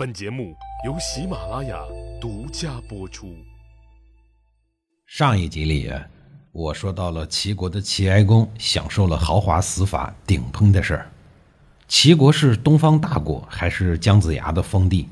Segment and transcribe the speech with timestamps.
[0.00, 0.56] 本节目
[0.86, 1.78] 由喜马拉雅
[2.18, 3.36] 独家播出。
[5.04, 5.92] 上一集里，
[6.52, 11.10] 我说到了齐国的齐哀公享受了豪华死法顶棚的事儿。
[11.86, 15.06] 齐国是东方大国，还是姜子牙的封地？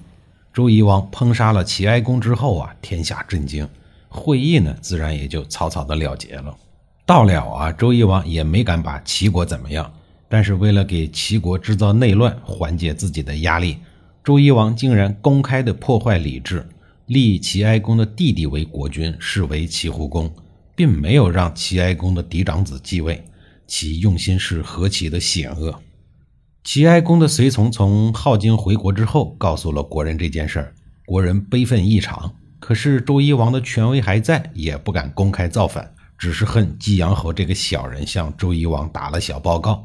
[0.54, 3.68] 周夷王烹杀了齐哀公之后啊，天下震惊，
[4.08, 6.56] 会议呢自然也就草草的了结了。
[7.04, 9.92] 到了啊，周夷王也没敢把齐国怎么样，
[10.30, 13.76] 但是为了给齐国制造内乱，缓解自己的压力。
[14.22, 16.66] 周夷王竟然公开的破坏礼制，
[17.06, 20.30] 立齐哀公的弟弟为国君，视为齐桓公，
[20.76, 23.24] 并没有让齐哀公的嫡长子继位，
[23.66, 25.80] 其用心是何其的险恶！
[26.64, 30.74] 齐哀公的随从从镐京回国之后，告诉了国人这件事儿，
[31.06, 32.30] 国人悲愤异常。
[32.60, 39.82] 可是周夷王的权威还在，也不敢公开造反，只是恨季阳侯这个小人向周夷王打了小报告，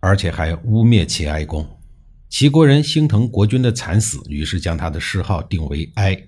[0.00, 1.66] 而且还污蔑齐哀公。
[2.28, 6.20] 齐国人心疼国君的惨死，于是将他的谥号定为哀。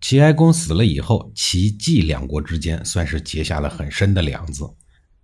[0.00, 4.68] 齐哀公死了以后，齐季两国之间算是结下了很深的梁子。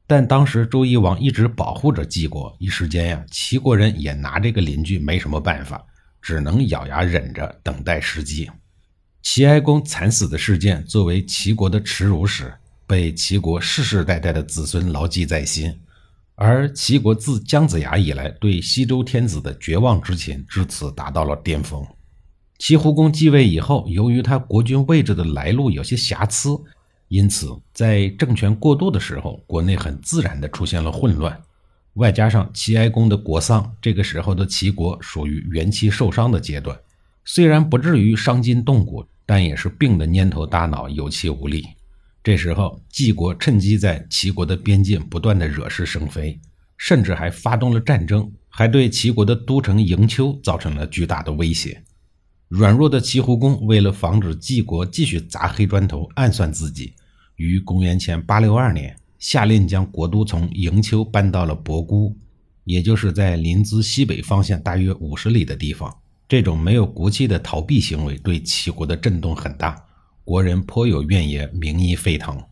[0.07, 5.85] 但当时周夷王一直保护着季国，一时间呀，齐国人也拿这个邻居没什么办法，
[6.23, 8.49] 只能咬牙忍着，等待时机。
[9.23, 12.55] 齐哀公惨死的事件，作为齐国的耻辱史，
[12.87, 15.77] 被齐国世世代代的子孙牢记在心。
[16.37, 21.85] 而齐国自姜子牙以来对西周天子的绝望之情，至此达到了巅峰。
[22.59, 26.51] 齐桓公继位以后，由于他国君位置的来路有些瑕疵，
[27.09, 31.39] 因此在政权过渡的时候，国内很自然的出现了混乱。
[31.95, 36.79] 外加上齐哀公的国丧，这个时候的齐国属于元气受伤的阶段，
[37.25, 41.67] 虽然不至于伤筋动骨，但也是病得蔫头大脑、有气无力。
[42.27, 46.37] 这时候，晋国趁机在齐国的边境不断的惹是生非，
[46.77, 51.81] 甚至还发动了战争，还对齐国的都城营丘造成了巨大的威胁。
[52.49, 56.95] 软弱的齐桓公为了防止晋国继续砸黑砖头、暗算自己，
[57.37, 62.13] 于公元前八六二年下令将国都从营丘搬到了博姑，
[62.65, 65.97] 也就是在临淄西北方向大约五十里的地方。
[66.27, 69.81] 这种没有骨气的逃避行为，对齐国的震动很大。
[70.27, 72.43] 国人颇有怨言，民意沸腾。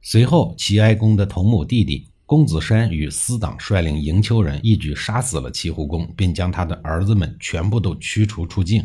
[0.00, 8.82] 随后，齐哀公的同母弟弟公子山与私党率领营丘人一举杀死了齐桓公，并将他的儿子们全部都驱逐出境。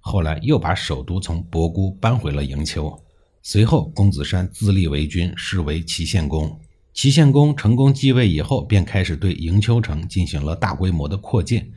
[0.00, 2.92] 后来，又把首都从博姑搬回了营丘。
[3.40, 6.58] 随后，公子山自立为君，是为齐献公。
[6.92, 11.70] 齐献公成功继位以后，便开始对营丘城进行了大规模的扩建。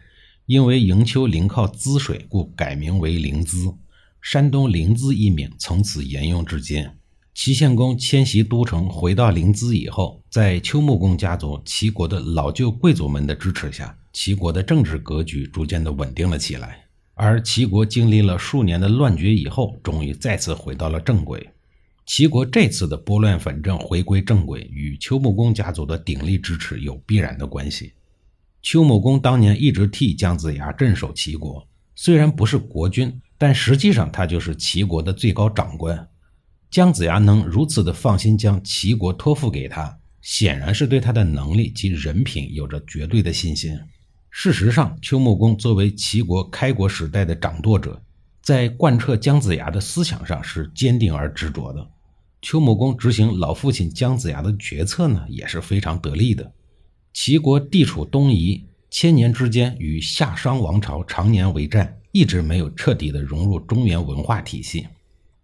[0.48, 3.76] 因为营丘临靠淄水，故改名为临淄。
[4.24, 6.88] 山东临淄一名从此沿用至今。
[7.34, 16.86] 齐献公迁徙都城，回到临淄以后，在丘穆公家族齐国的老旧贵族们的支持下，齐国的政治格局逐渐的稳定了起来。
[17.16, 21.46] 而齐国经历了数年的乱局以后，终于再次回到了正轨。
[22.06, 27.92] 齐国这次的拨乱反正、回归正轨，与丘穆公家族的鼎力支持有必然的关系。
[28.62, 33.14] 丘穆公当年一直替姜子牙镇守齐国，虽然不是国君。
[33.44, 36.08] 但实际上，他就是齐国的最高长官。
[36.72, 43.78] 姜子牙能如此的放心将齐国托付给他，显然是对他的能力及人品有着绝对的信心。
[44.30, 48.02] 事实上，丘穆公作为齐国开国时代的掌舵者，
[48.42, 51.86] 在贯彻姜子牙的思想上是坚定而执着的。
[52.42, 56.50] 丘穆公执行老父亲姜子牙的决策呢，也是非常得力的。
[57.12, 61.98] 齐国地处东夷，千年之间与夏商王朝常年为战。
[62.14, 64.88] 一直没有彻底的融入中原文化体系，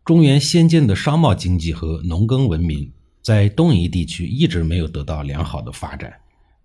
[0.06, 2.88] 中原先进的商贸经济和农耕文明
[3.24, 6.14] 在东夷地区一直没有得到良好的发展。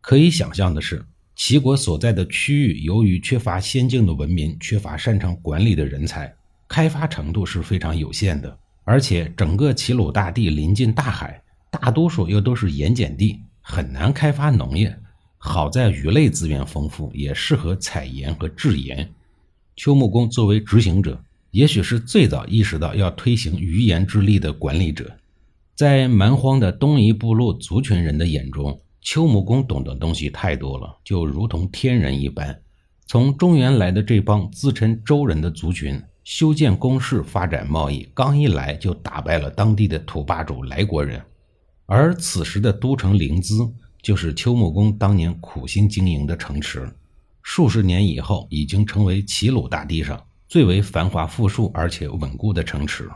[0.02, 1.02] 可以想象的是，
[1.34, 6.30] 齐国所在的区域由于缺乏先进的文明，缺乏擅长管理的人才，
[6.68, 8.54] 开发程度是非常有限的。
[8.84, 14.94] 而且整个齐鲁大地临近大海，大多数又都是盐碱地，很难开发农业。
[15.38, 19.10] 好在鱼类资源丰富，也适合采盐和制盐。
[19.76, 21.20] 丘穆公作为执行者，
[21.50, 25.10] 也许是最早意识到要推行鱼盐之力的管理者。
[25.74, 32.56] 在蛮荒的东夷部落族群人的眼中，丘穆公懂的东西太多了，就如同天人一般。
[33.06, 41.20] 从中原来的这帮自称周人的族群，修建宫室、发展贸易，刚一来就打败了当地的土霸主来国人。
[41.86, 43.70] 而此时的都城临淄，
[44.00, 46.88] 就是丘穆公当年苦心经营的城池。
[47.44, 53.08] 数十年以后，已经成为齐鲁大地上最为繁华富庶而且稳固的城池。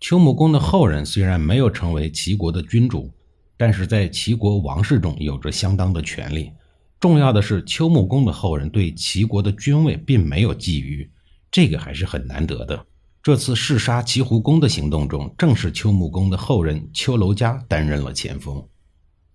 [0.00, 3.08] 丘穆公的后人虽然没有成为齐国的君主，
[3.56, 6.50] 但是在齐国王室中有着相当的权力。
[6.98, 11.08] 重要的是，丘穆公的后人对齐国的君位并没有觊觎，
[11.48, 12.84] 这个还是很难得的。
[13.22, 18.60] 这次弑杀齐胡公的行动中，正是丘穆公的后人丘楼家担任了前锋。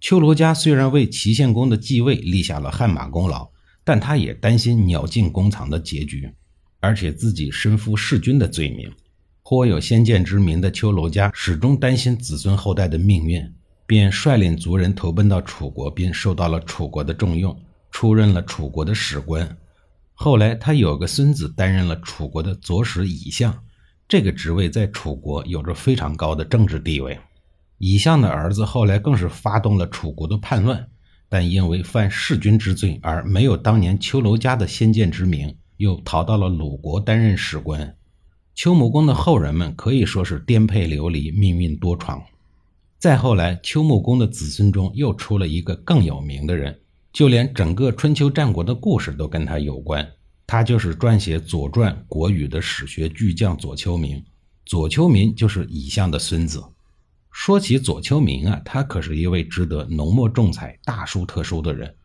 [0.02, 3.50] 丘楼家虽然为齐献公的继位立下了汗马功劳，
[3.88, 6.30] 但他也担心鸟尽弓藏的结局，
[6.82, 8.92] 而且自己身负弑君的罪名。
[9.46, 13.50] 颇有先见之明的丘楼家始终担心子孙后代的命运，
[13.86, 17.58] 便率领族人投奔到楚国，并受到了楚国的重用，
[17.90, 19.58] 出任了楚国的史官。
[20.14, 23.58] 后来，他有个孙子担任了楚国的左史乙相。
[24.06, 27.18] 这个职位在楚国有着非常高的政治地位。
[27.78, 30.90] 乙相的儿子后来更是发动了楚国的叛乱，
[31.30, 37.96] 但因为犯弑君之罪而没有当年丘楼家的先见之明，又逃到了鲁国担任史官。
[38.56, 42.22] 丘穆公的后人们可以说是颠沛流离，命运多舛。
[42.98, 46.80] 再后来，丘穆公的子孙中又出了一个更有名的人，
[47.14, 50.08] 就连整个春秋战国的故事都跟他有关。
[50.48, 54.24] 他就是撰写《左传》《国语》的史学巨匠左丘明，
[54.66, 56.64] 左丘明就是乙相的孙子。
[57.40, 61.96] 说起左丘明啊，他可是一位值得浓墨重彩、大书特书的人。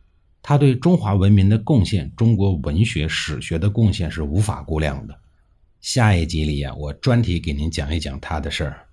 [0.43, 5.19] 他对中华文明的贡献、中国文学史学的贡献是无法估量的。
[5.81, 8.85] 下一集里呀，我专题给您讲一讲他的事儿。